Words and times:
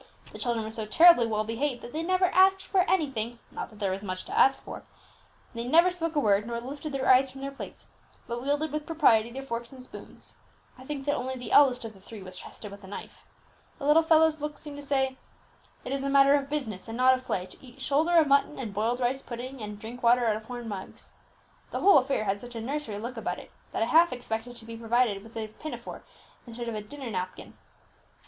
The 0.31 0.39
children 0.39 0.65
were 0.65 0.71
so 0.71 0.87
terribly 0.87 1.27
well 1.27 1.43
behaved, 1.43 1.83
that 1.83 1.93
they 1.93 2.01
never 2.01 2.25
asked 2.25 2.63
for 2.63 2.89
anything 2.89 3.37
(not 3.51 3.69
that 3.69 3.77
there 3.77 3.91
was 3.91 4.03
much 4.03 4.25
to 4.25 4.35
ask 4.35 4.59
for), 4.63 4.81
they 5.53 5.63
never 5.63 5.91
spoke 5.91 6.15
a 6.15 6.19
word, 6.19 6.47
nor 6.47 6.59
lifted 6.59 6.91
their 6.91 7.07
eyes 7.07 7.29
from 7.29 7.41
their 7.41 7.51
plates, 7.51 7.85
but 8.25 8.41
wielded 8.41 8.71
with 8.71 8.87
propriety 8.87 9.29
their 9.29 9.43
forks 9.43 9.71
and 9.71 9.83
spoons; 9.83 10.33
I 10.75 10.85
think 10.85 11.05
that 11.05 11.13
only 11.13 11.35
the 11.35 11.51
eldest 11.51 11.85
of 11.85 11.93
the 11.93 11.99
three 12.01 12.23
was 12.23 12.35
trusted 12.35 12.71
with 12.71 12.83
a 12.83 12.87
knife. 12.87 13.25
The 13.77 13.85
little 13.85 14.01
fellows' 14.01 14.41
looks 14.41 14.59
seemed 14.59 14.77
to 14.81 14.87
say, 14.87 15.19
'It 15.85 15.93
is 15.93 16.03
a 16.03 16.09
matter 16.09 16.33
of 16.33 16.49
business, 16.49 16.87
and 16.87 16.97
not 16.97 17.13
of 17.13 17.23
play, 17.23 17.45
to 17.45 17.63
eat 17.63 17.79
shoulder 17.79 18.17
of 18.17 18.25
mutton 18.27 18.57
and 18.57 18.73
boiled 18.73 18.99
rice 18.99 19.21
pudding, 19.21 19.61
and 19.61 19.77
drink 19.77 20.01
water 20.01 20.25
out 20.25 20.35
of 20.35 20.45
horn 20.45 20.67
mugs.' 20.67 21.11
The 21.69 21.81
whole 21.81 21.99
affair 21.99 22.23
had 22.23 22.41
such 22.41 22.55
a 22.55 22.61
nursery 22.61 22.97
look 22.97 23.17
about 23.17 23.37
it, 23.37 23.51
that 23.71 23.83
I 23.83 23.85
half 23.85 24.11
expected 24.11 24.55
to 24.55 24.65
be 24.65 24.75
provided 24.75 25.21
with 25.21 25.37
a 25.37 25.49
pinafore, 25.49 26.01
instead 26.47 26.67
of 26.67 26.73
a 26.73 26.81
dinner 26.81 27.11
napkin." 27.11 27.53